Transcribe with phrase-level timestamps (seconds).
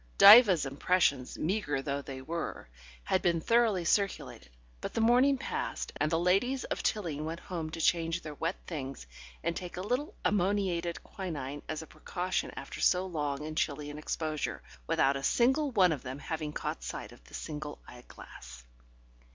[0.17, 2.67] Diva's impressions, meagre though they were,
[3.03, 4.49] had been thoroughly circulated,
[4.81, 8.55] but the morning passed, and the ladies of Tilling went home to change their wet
[8.65, 9.05] things
[9.43, 13.99] and take a little ammoniated quinine as a precaution after so long and chilly an
[13.99, 18.63] exposure, without a single one of them having caught sight of the single eyeglass.